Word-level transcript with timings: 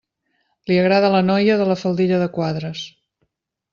Li 0.69 0.77
agrada 0.83 1.11
la 1.15 1.21
noia 1.27 1.57
de 1.61 1.67
la 1.73 1.77
faldilla 1.85 2.21
de 2.23 2.31
quadres. 2.39 2.83